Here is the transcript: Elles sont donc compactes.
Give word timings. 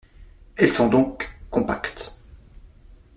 Elles 0.55 0.73
sont 0.73 0.87
donc 0.89 1.29
compactes. 1.51 2.15